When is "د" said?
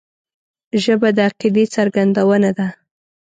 1.15-1.19